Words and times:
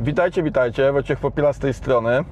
Witajcie, 0.00 0.42
witajcie, 0.42 0.92
Wojciech 0.92 1.18
Popiela 1.18 1.52
z 1.52 1.58
tej 1.58 1.74
strony. 1.74 2.24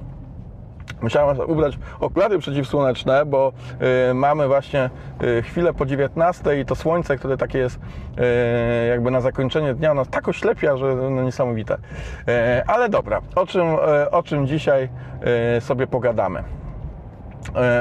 Musiałem 1.01 1.39
ubrać 1.47 1.77
okulary 1.99 2.39
przeciwsłoneczne, 2.39 3.25
bo 3.25 3.53
y, 4.09 4.13
mamy 4.13 4.47
właśnie 4.47 4.89
y, 5.23 5.41
chwilę 5.41 5.73
po 5.73 5.85
19 5.85 6.59
i 6.59 6.65
to 6.65 6.75
słońce, 6.75 7.17
które 7.17 7.37
takie 7.37 7.59
jest 7.59 7.75
y, 7.75 8.87
jakby 8.87 9.11
na 9.11 9.21
zakończenie 9.21 9.73
dnia, 9.73 9.91
ono 9.91 10.05
tak 10.05 10.27
oślepia, 10.27 10.77
że 10.77 10.95
no, 10.95 11.23
niesamowite. 11.23 11.73
Y, 11.73 11.79
ale 12.67 12.89
dobra, 12.89 13.21
o 13.35 13.47
czym, 13.47 13.67
y, 13.67 14.11
o 14.11 14.23
czym 14.23 14.47
dzisiaj 14.47 14.89
y, 15.57 15.61
sobie 15.61 15.87
pogadamy. 15.87 16.43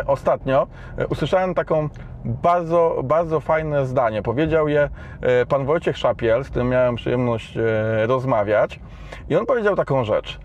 Ostatnio 0.07 0.67
usłyszałem 1.09 1.55
taką 1.55 1.89
bardzo, 2.25 3.01
bardzo 3.05 3.41
fajne 3.41 3.87
zdanie. 3.87 4.23
Powiedział 4.23 4.69
je 4.69 4.89
e, 5.21 5.47
pan 5.47 5.67
Wojciech 5.67 5.99
Szapiel, 5.99 6.45
z 6.45 6.51
którym 6.51 6.69
miałem 6.69 6.97
przyjemność 6.97 7.57
e, 7.57 8.07
rozmawiać. 8.07 8.81
I 9.29 9.37
on 9.37 9.47
powiedział 9.47 9.77
taką 9.77 10.05
rzecz, 10.05 10.41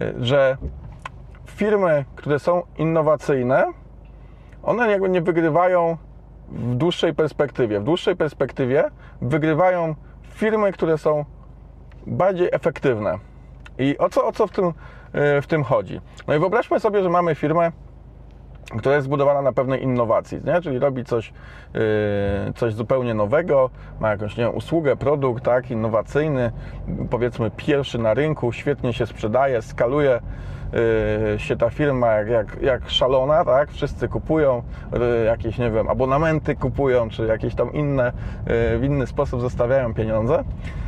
e, 0.00 0.12
że 0.20 0.56
firmy, 1.46 2.04
które 2.16 2.38
są 2.38 2.62
innowacyjne, 2.78 3.64
one 4.62 4.90
jakby 4.90 5.08
nie 5.08 5.22
wygrywają 5.22 5.96
w 6.48 6.74
dłuższej 6.74 7.14
perspektywie. 7.14 7.80
W 7.80 7.84
dłuższej 7.84 8.16
perspektywie 8.16 8.84
wygrywają 9.22 9.94
firmy, 10.22 10.72
które 10.72 10.98
są 10.98 11.24
bardziej 12.06 12.48
efektywne. 12.52 13.18
I 13.78 13.98
o 13.98 14.08
co, 14.08 14.26
o 14.26 14.32
co 14.32 14.46
w, 14.46 14.50
tym, 14.50 14.72
w 15.14 15.46
tym 15.48 15.64
chodzi? 15.64 16.00
No 16.26 16.34
i 16.34 16.38
wyobraźmy 16.38 16.80
sobie, 16.80 17.02
że 17.02 17.08
mamy 17.08 17.34
firmę, 17.34 17.72
która 18.78 18.94
jest 18.94 19.04
zbudowana 19.04 19.42
na 19.42 19.52
pewnej 19.52 19.82
innowacji, 19.82 20.40
nie? 20.44 20.60
czyli 20.60 20.78
robi 20.78 21.04
coś, 21.04 21.32
yy, 21.74 21.80
coś 22.56 22.74
zupełnie 22.74 23.14
nowego, 23.14 23.70
ma 24.00 24.10
jakąś 24.10 24.36
nie 24.36 24.44
wiem, 24.44 24.54
usługę, 24.54 24.96
produkt 24.96 25.44
tak, 25.44 25.70
innowacyjny, 25.70 26.52
powiedzmy 27.10 27.50
pierwszy 27.56 27.98
na 27.98 28.14
rynku, 28.14 28.52
świetnie 28.52 28.92
się 28.92 29.06
sprzedaje, 29.06 29.62
skaluje 29.62 30.20
się 31.36 31.56
ta 31.56 31.70
firma 31.70 32.06
jak, 32.06 32.28
jak, 32.28 32.62
jak 32.62 32.90
szalona, 32.90 33.44
tak? 33.44 33.70
wszyscy 33.70 34.08
kupują, 34.08 34.62
yy, 34.92 35.24
jakieś 35.24 35.58
nie 35.58 35.70
wiem, 35.70 35.88
abonamenty 35.88 36.56
kupują, 36.56 37.08
czy 37.08 37.26
jakieś 37.26 37.54
tam 37.54 37.72
inne, 37.72 38.12
yy, 38.46 38.78
w 38.78 38.84
inny 38.84 39.06
sposób 39.06 39.40
zostawiają 39.40 39.94
pieniądze. 39.94 40.44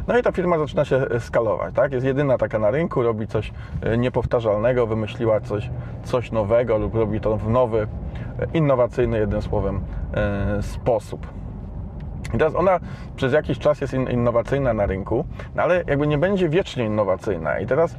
No 0.07 0.19
i 0.19 0.23
ta 0.23 0.33
firma 0.33 0.59
zaczyna 0.59 0.85
się 0.85 1.07
skalować, 1.19 1.75
tak? 1.75 1.93
Jest 1.93 2.07
jedyna 2.07 2.39
taka 2.39 2.59
na 2.59 2.71
rynku, 2.71 3.03
robi 3.03 3.27
coś 3.27 3.53
niepowtarzalnego, 3.99 4.87
wymyśliła 4.87 5.41
coś, 5.41 5.71
coś 6.05 6.33
nowego 6.33 6.79
lub 6.79 6.95
robi 6.95 7.21
to 7.21 7.37
w 7.37 7.49
nowy, 7.49 7.87
innowacyjny, 8.55 9.19
jednym 9.19 9.43
słowem, 9.43 9.81
sposób. 10.61 11.27
I 12.35 12.39
teraz 12.39 12.55
ona 12.55 12.81
przez 13.17 13.33
jakiś 13.33 13.59
czas 13.59 13.81
jest 13.81 13.95
in- 13.95 14.11
innowacyjna 14.11 14.73
na 14.73 14.87
rynku, 14.87 15.25
no 15.55 15.63
ale 15.63 15.85
jakby 15.87 16.07
nie 16.07 16.19
będzie 16.19 16.49
wiecznie 16.49 16.85
innowacyjna. 16.85 17.59
I 17.59 17.67
teraz 17.67 17.97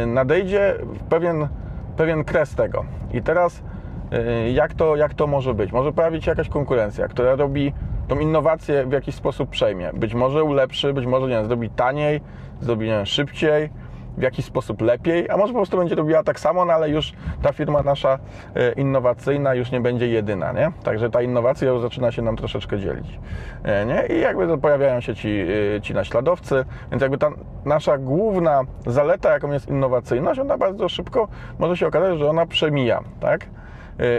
yy, 0.00 0.06
nadejdzie 0.06 0.74
pewien, 1.08 1.48
pewien 1.96 2.24
kres 2.24 2.54
tego. 2.54 2.84
I 3.12 3.22
teraz 3.22 3.62
yy, 4.10 4.50
jak 4.50 4.74
to, 4.74 4.96
jak 4.96 5.14
to 5.14 5.26
może 5.26 5.54
być? 5.54 5.72
Może 5.72 5.92
pojawić 5.92 6.24
się 6.24 6.30
jakaś 6.30 6.48
konkurencja, 6.48 7.08
która 7.08 7.34
robi 7.36 7.72
tą 8.08 8.18
innowację 8.18 8.86
w 8.86 8.92
jakiś 8.92 9.14
sposób 9.14 9.50
przejmie. 9.50 9.90
Być 9.94 10.14
może 10.14 10.44
ulepszy, 10.44 10.92
być 10.92 11.06
może 11.06 11.26
nie 11.26 11.34
wiem, 11.34 11.46
zrobi 11.46 11.70
taniej, 11.70 12.20
zrobi 12.60 12.86
nie 12.86 12.92
wiem, 12.92 13.06
szybciej, 13.06 13.70
w 14.16 14.22
jakiś 14.22 14.44
sposób 14.44 14.80
lepiej, 14.80 15.30
a 15.30 15.36
może 15.36 15.52
po 15.52 15.58
prostu 15.58 15.78
będzie 15.78 15.94
robiła 15.94 16.22
tak 16.22 16.40
samo, 16.40 16.64
no 16.64 16.72
ale 16.72 16.90
już 16.90 17.12
ta 17.42 17.52
firma 17.52 17.82
nasza 17.82 18.18
e, 18.54 18.72
innowacyjna 18.72 19.54
już 19.54 19.70
nie 19.70 19.80
będzie 19.80 20.08
jedyna, 20.08 20.52
nie? 20.52 20.72
Także 20.84 21.10
ta 21.10 21.22
innowacja 21.22 21.68
już 21.68 21.82
zaczyna 21.82 22.12
się 22.12 22.22
nam 22.22 22.36
troszeczkę 22.36 22.78
dzielić, 22.78 23.18
e, 23.64 23.86
nie? 23.86 24.16
I 24.16 24.20
jakby 24.20 24.58
pojawiają 24.58 25.00
się 25.00 25.14
ci, 25.14 25.44
e, 25.76 25.80
ci 25.80 25.94
naśladowcy, 25.94 26.64
więc 26.90 27.02
jakby 27.02 27.18
ta 27.18 27.30
nasza 27.64 27.98
główna 27.98 28.60
zaleta, 28.86 29.32
jaką 29.32 29.52
jest 29.52 29.68
innowacyjność, 29.68 30.40
ona 30.40 30.58
bardzo 30.58 30.88
szybko 30.88 31.28
może 31.58 31.76
się 31.76 31.86
okazać, 31.86 32.18
że 32.18 32.30
ona 32.30 32.46
przemija, 32.46 33.00
tak? 33.20 33.46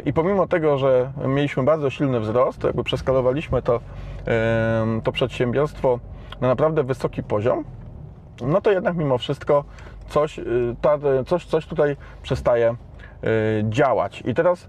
I 0.05 0.13
pomimo 0.13 0.47
tego, 0.47 0.77
że 0.77 1.11
mieliśmy 1.27 1.63
bardzo 1.63 1.89
silny 1.89 2.19
wzrost, 2.19 2.63
jakby 2.63 2.83
przeskalowaliśmy 2.83 3.61
to, 3.61 3.79
to 5.03 5.11
przedsiębiorstwo 5.11 5.99
na 6.41 6.47
naprawdę 6.47 6.83
wysoki 6.83 7.23
poziom, 7.23 7.63
no 8.41 8.61
to 8.61 8.71
jednak 8.71 8.95
mimo 8.95 9.17
wszystko 9.17 9.63
coś, 10.09 10.39
y, 10.39 10.75
ta, 10.81 10.97
coś, 11.27 11.45
coś 11.45 11.65
tutaj 11.65 11.95
przestaje 12.23 12.75
y, 13.23 13.65
działać. 13.69 14.23
I 14.25 14.33
teraz 14.33 14.63
y, 14.63 14.67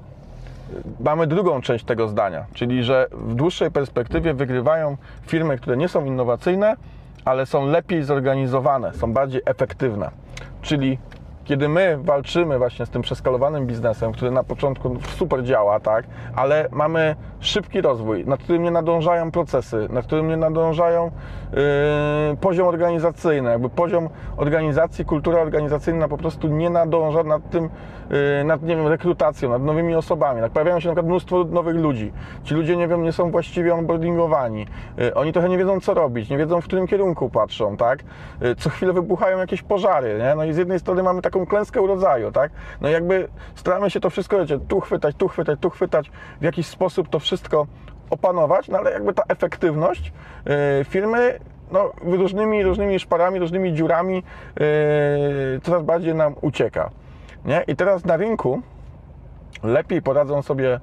mamy 1.00 1.26
drugą 1.26 1.60
część 1.60 1.84
tego 1.84 2.08
zdania, 2.08 2.46
czyli 2.54 2.84
że 2.84 3.06
w 3.12 3.34
dłuższej 3.34 3.70
perspektywie 3.70 4.34
wygrywają 4.34 4.96
firmy, 5.26 5.58
które 5.58 5.76
nie 5.76 5.88
są 5.88 6.04
innowacyjne, 6.04 6.76
ale 7.24 7.46
są 7.46 7.66
lepiej 7.66 8.02
zorganizowane, 8.02 8.94
są 8.94 9.12
bardziej 9.12 9.42
efektywne. 9.44 10.10
Czyli 10.62 10.98
kiedy 11.44 11.68
my 11.68 11.98
walczymy 12.02 12.58
właśnie 12.58 12.86
z 12.86 12.90
tym 12.90 13.02
przeskalowanym 13.02 13.66
biznesem, 13.66 14.12
który 14.12 14.30
na 14.30 14.44
początku 14.44 14.96
super 15.18 15.44
działa, 15.44 15.80
tak, 15.80 16.04
ale 16.36 16.68
mamy 16.72 17.16
szybki 17.40 17.80
rozwój, 17.80 18.24
nad 18.26 18.40
którym 18.40 18.62
nie 18.62 18.70
nadążają 18.70 19.30
procesy, 19.30 19.86
nad 19.90 20.06
którym 20.06 20.28
nie 20.28 20.36
nadążają 20.36 21.10
yy, 21.52 22.36
poziom 22.36 22.68
organizacyjny, 22.68 23.50
jakby 23.50 23.68
poziom 23.68 24.08
organizacji, 24.36 25.04
kultura 25.04 25.40
organizacyjna 25.40 26.08
po 26.08 26.16
prostu 26.18 26.48
nie 26.48 26.70
nadąża 26.70 27.22
nad 27.22 27.50
tym, 27.50 27.68
yy, 28.10 28.44
nad 28.44 28.62
nie 28.62 28.76
wiem, 28.76 28.86
rekrutacją, 28.86 29.50
nad 29.50 29.62
nowymi 29.62 29.94
osobami. 29.94 30.40
Tak, 30.40 30.52
pojawiają 30.52 30.80
się 30.80 30.88
na 30.88 30.94
przykład 30.94 31.06
mnóstwo 31.06 31.44
nowych 31.44 31.76
ludzi. 31.76 32.12
Ci 32.44 32.54
ludzie 32.54 32.76
nie 32.76 32.88
wiem, 32.88 33.02
nie 33.02 33.12
są 33.12 33.30
właściwie 33.30 33.74
onboardingowani. 33.74 34.66
Yy, 34.96 35.14
oni 35.14 35.32
trochę 35.32 35.48
nie 35.48 35.58
wiedzą, 35.58 35.80
co 35.80 35.94
robić, 35.94 36.30
nie 36.30 36.38
wiedzą, 36.38 36.60
w 36.60 36.64
którym 36.64 36.86
kierunku 36.86 37.30
patrzą, 37.30 37.76
tak? 37.76 38.04
Yy, 38.40 38.54
co 38.54 38.70
chwilę 38.70 38.92
wybuchają 38.92 39.38
jakieś 39.38 39.62
pożary, 39.62 40.18
nie? 40.18 40.34
No 40.34 40.44
i 40.44 40.52
z 40.52 40.56
jednej 40.56 40.80
strony 40.80 41.02
mamy 41.02 41.22
taką 41.34 41.46
klęskę 41.46 41.86
rodzaju, 41.86 42.32
tak? 42.32 42.52
No 42.80 42.88
jakby 42.88 43.28
staramy 43.54 43.90
się 43.90 44.00
to 44.00 44.10
wszystko, 44.10 44.38
wiecie, 44.38 44.58
tu 44.68 44.80
chwytać, 44.80 45.16
tu 45.16 45.28
chwytać, 45.28 45.60
tu 45.60 45.70
chwytać, 45.70 46.10
w 46.40 46.44
jakiś 46.44 46.66
sposób 46.66 47.08
to 47.08 47.18
wszystko 47.18 47.66
opanować, 48.10 48.68
no 48.68 48.78
ale 48.78 48.92
jakby 48.92 49.14
ta 49.14 49.22
efektywność 49.28 50.12
yy, 50.46 50.84
firmy 50.84 51.38
no, 51.72 51.92
różnymi, 52.02 52.62
różnymi 52.62 53.00
szparami, 53.00 53.38
różnymi 53.38 53.74
dziurami 53.74 54.14
yy, 54.14 55.60
coraz 55.62 55.82
bardziej 55.82 56.14
nam 56.14 56.34
ucieka. 56.40 56.90
Nie? 57.44 57.64
I 57.66 57.76
teraz 57.76 58.04
na 58.04 58.16
rynku 58.16 58.62
lepiej 59.62 60.02
poradzą 60.02 60.42
sobie, 60.42 60.80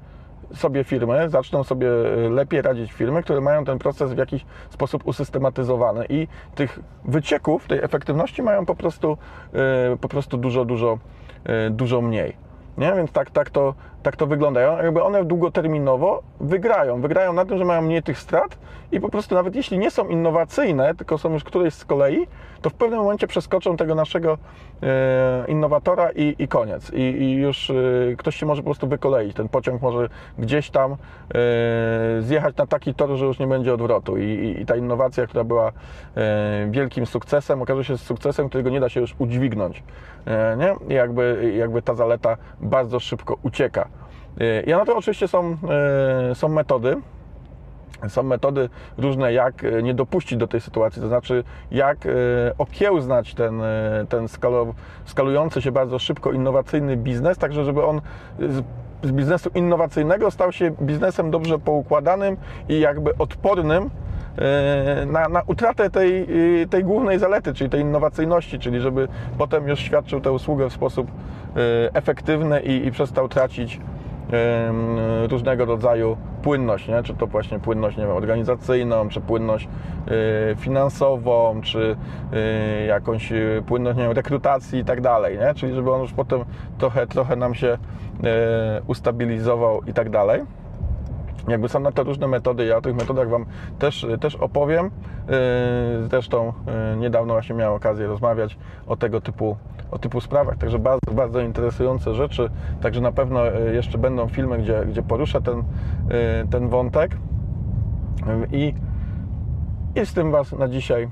sobie 0.53 0.83
firmy, 0.83 1.29
zaczną 1.29 1.63
sobie 1.63 1.87
lepiej 2.29 2.61
radzić 2.61 2.91
firmy, 2.91 3.23
które 3.23 3.41
mają 3.41 3.65
ten 3.65 3.79
proces 3.79 4.13
w 4.13 4.17
jakiś 4.17 4.45
sposób 4.69 5.07
usystematyzowany 5.07 6.05
i 6.09 6.27
tych 6.55 6.79
wycieków, 7.05 7.67
tej 7.67 7.79
efektywności 7.79 8.43
mają 8.43 8.65
po 8.65 8.75
prostu, 8.75 9.17
yy, 9.53 9.97
po 9.97 10.07
prostu 10.07 10.37
dużo, 10.37 10.65
dużo, 10.65 10.97
yy, 11.45 11.69
dużo 11.69 12.01
mniej. 12.01 12.35
Nie? 12.77 12.93
Więc 12.95 13.11
tak, 13.11 13.31
tak, 13.31 13.49
to, 13.49 13.73
tak 14.03 14.15
to 14.15 14.27
wygląda. 14.27 14.61
Jakby 14.61 15.03
one 15.03 15.25
długoterminowo 15.25 16.23
wygrają. 16.39 17.01
Wygrają 17.01 17.33
na 17.33 17.45
tym, 17.45 17.57
że 17.57 17.65
mają 17.65 17.81
mniej 17.81 18.03
tych 18.03 18.19
strat 18.19 18.57
i 18.91 18.99
po 18.99 19.09
prostu 19.09 19.35
nawet 19.35 19.55
jeśli 19.55 19.77
nie 19.77 19.91
są 19.91 20.07
innowacyjne, 20.07 20.95
tylko 20.95 21.17
są 21.17 21.33
już 21.33 21.43
któreś 21.43 21.73
z 21.73 21.85
kolei, 21.85 22.27
to 22.61 22.69
w 22.69 22.73
pewnym 22.73 22.99
momencie 22.99 23.27
przeskoczą 23.27 23.77
tego 23.77 23.95
naszego 23.95 24.37
e, 24.83 25.45
innowatora 25.47 26.11
i, 26.11 26.35
i 26.39 26.47
koniec. 26.47 26.91
I, 26.93 27.01
I, 27.01 27.33
już 27.33 27.69
e, 27.69 27.73
ktoś 28.17 28.35
się 28.35 28.45
może 28.45 28.61
po 28.61 28.65
prostu 28.65 28.87
wykoleić. 28.87 29.35
Ten 29.35 29.49
pociąg 29.49 29.81
może 29.81 30.09
gdzieś 30.39 30.69
tam 30.69 30.91
e, 30.91 30.97
zjechać 32.21 32.55
na 32.57 32.67
taki 32.67 32.93
tor, 32.93 33.09
że 33.09 33.25
już 33.25 33.39
nie 33.39 33.47
będzie 33.47 33.73
odwrotu. 33.73 34.17
I, 34.17 34.57
i, 34.61 34.65
ta 34.65 34.75
innowacja, 34.75 35.27
która 35.27 35.43
była 35.43 35.71
wielkim 36.69 37.05
sukcesem, 37.05 37.61
okaże 37.61 37.83
się 37.83 37.97
sukcesem, 37.97 38.49
którego 38.49 38.69
nie 38.69 38.79
da 38.79 38.89
się 38.89 39.01
już 39.01 39.15
udźwignąć. 39.19 39.83
Nie? 40.57 40.75
I 40.89 40.93
jakby, 40.93 41.53
jakby 41.57 41.81
ta 41.81 41.95
zaleta 41.95 42.37
bardzo 42.61 42.99
szybko 42.99 43.37
ucieka. 43.43 43.87
E, 44.39 44.61
I 44.61 44.69
na 44.69 44.85
to 44.85 44.97
oczywiście 44.97 45.27
są, 45.27 45.57
e, 46.31 46.35
są 46.35 46.49
metody, 46.49 46.97
są 48.07 48.23
metody 48.23 48.69
różne, 48.97 49.33
jak 49.33 49.63
e, 49.63 49.83
nie 49.83 49.93
dopuścić 49.93 50.37
do 50.37 50.47
tej 50.47 50.61
sytuacji, 50.61 51.01
to 51.01 51.07
znaczy 51.07 51.43
jak 51.71 51.97
okiełznać 52.57 53.33
ten, 53.33 53.61
ten 54.09 54.27
skalujący 55.05 55.61
się 55.61 55.71
bardzo 55.71 55.99
szybko 55.99 56.31
innowacyjny 56.31 56.97
biznes, 56.97 57.37
także 57.37 57.65
żeby 57.65 57.85
on 57.85 58.01
z, 58.39 58.63
z 59.03 59.11
biznesu 59.11 59.49
innowacyjnego 59.55 60.31
stał 60.31 60.51
się 60.51 60.71
biznesem 60.81 61.31
dobrze 61.31 61.59
poukładanym 61.59 62.37
i 62.69 62.79
jakby 62.79 63.17
odpornym 63.17 63.89
na, 65.07 65.29
na 65.29 65.41
utratę 65.47 65.89
tej, 65.89 66.27
tej 66.69 66.83
głównej 66.83 67.19
zalety, 67.19 67.53
czyli 67.53 67.69
tej 67.69 67.81
innowacyjności, 67.81 68.59
czyli 68.59 68.79
żeby 68.79 69.07
potem 69.37 69.67
już 69.67 69.79
świadczył 69.79 70.21
tę 70.21 70.31
usługę 70.31 70.69
w 70.69 70.73
sposób 70.73 71.11
efektywny 71.93 72.61
i, 72.61 72.87
i 72.87 72.91
przestał 72.91 73.29
tracić 73.29 73.79
różnego 75.29 75.65
rodzaju 75.65 76.17
płynność, 76.43 76.87
nie? 76.87 77.03
czy 77.03 77.13
to 77.13 77.27
właśnie 77.27 77.59
płynność 77.59 77.97
nie 77.97 78.03
wiem, 78.03 78.15
organizacyjną, 78.15 79.09
czy 79.09 79.21
płynność 79.21 79.67
finansową, 80.57 81.61
czy 81.61 81.95
jakąś 82.87 83.33
płynność 83.65 83.97
nie 83.97 84.03
wiem, 84.03 84.11
rekrutacji 84.11 84.79
i 84.79 84.85
tak 84.85 85.01
dalej, 85.01 85.37
nie? 85.37 85.53
czyli 85.53 85.73
żeby 85.75 85.91
on 85.91 86.01
już 86.01 86.13
potem 86.13 86.45
trochę, 86.77 87.07
trochę 87.07 87.35
nam 87.35 87.55
się 87.55 87.77
ustabilizował 88.87 89.81
i 89.87 89.93
tak 89.93 90.09
dalej. 90.09 90.41
Jakby 91.47 91.69
są 91.69 91.79
na 91.79 91.91
to 91.91 92.03
różne 92.03 92.27
metody, 92.27 92.65
ja 92.65 92.77
o 92.77 92.81
tych 92.81 92.95
metodach 92.95 93.29
Wam 93.29 93.45
też, 93.79 94.07
też 94.21 94.35
opowiem. 94.35 94.85
Yy, 94.85 96.07
Zresztą 96.09 96.53
yy, 96.91 96.97
niedawno 96.97 97.33
właśnie 97.33 97.55
miałem 97.55 97.73
okazję 97.73 98.07
rozmawiać 98.07 98.57
o 98.87 98.95
tego 98.95 99.21
typu, 99.21 99.57
o 99.91 99.99
typu 99.99 100.21
sprawach, 100.21 100.57
także 100.57 100.79
bardzo, 100.79 101.11
bardzo 101.11 101.41
interesujące 101.41 102.13
rzeczy. 102.13 102.49
Także 102.81 103.01
na 103.01 103.11
pewno 103.11 103.45
yy, 103.45 103.75
jeszcze 103.75 103.97
będą 103.97 104.27
filmy, 104.27 104.57
gdzie, 104.57 104.85
gdzie 104.85 105.03
poruszę 105.03 105.41
ten, 105.41 105.63
ten 106.51 106.69
wątek. 106.69 107.17
I, 108.51 108.73
I 109.95 110.05
z 110.05 110.13
tym 110.13 110.31
Was 110.31 110.51
na 110.51 110.67
dzisiaj 110.67 111.09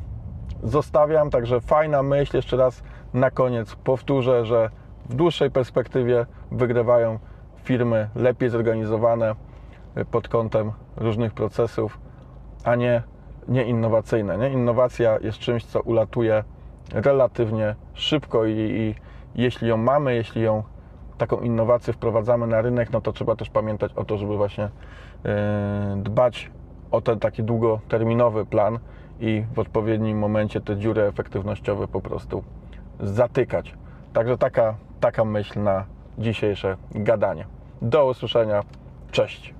zostawiam. 0.63 1.29
Także 1.29 1.61
fajna 1.61 2.03
myśl, 2.03 2.35
jeszcze 2.35 2.57
raz 2.57 2.83
na 3.13 3.31
koniec 3.31 3.75
powtórzę, 3.75 4.45
że 4.45 4.69
w 5.09 5.15
dłuższej 5.15 5.51
perspektywie 5.51 6.25
wygrywają 6.51 7.19
firmy 7.63 8.09
lepiej 8.15 8.49
zorganizowane 8.49 9.35
pod 10.06 10.28
kątem 10.28 10.72
różnych 10.98 11.34
procesów, 11.34 12.00
a 12.63 12.75
nie, 12.75 13.04
nie 13.48 13.63
innowacyjne. 13.63 14.38
Nie? 14.38 14.50
Innowacja 14.50 15.18
jest 15.22 15.38
czymś, 15.38 15.66
co 15.66 15.81
ulatuje 15.81 16.44
relatywnie 16.94 17.75
szybko 17.94 18.46
i, 18.46 18.56
i 18.57 18.96
jeśli 19.36 19.68
ją 19.68 19.78
mamy, 19.78 20.16
jeśli 20.16 20.42
ją 20.42 20.63
taką 21.18 21.40
innowację 21.40 21.94
wprowadzamy 21.94 22.48
na 22.48 22.62
rynek, 22.62 22.92
no 22.92 23.01
to 23.01 23.13
trzeba 23.13 23.36
też 23.36 23.50
pamiętać 23.50 23.94
o 23.94 24.06
to, 24.06 24.18
żeby 24.18 24.38
właśnie 24.38 24.69
yy, 25.24 25.31
dbać 26.04 26.51
o 26.92 27.01
ten 27.01 27.19
taki 27.19 27.44
długoterminowy 27.44 28.46
plan 28.46 28.80
i 29.19 29.44
w 29.54 29.60
odpowiednim 29.60 30.18
momencie 30.18 30.62
te 30.62 30.78
dziury 30.78 31.01
efektywnościowe 31.01 31.88
po 31.88 32.01
prostu 32.01 32.44
zatykać. 33.00 33.75
Także 34.13 34.38
taka, 34.38 34.75
taka 35.00 35.25
myśl 35.25 35.63
na 35.63 35.86
dzisiejsze 36.18 36.78
gadanie. 36.92 37.46
Do 37.81 38.06
usłyszenia. 38.06 38.63
Cześć. 39.12 39.58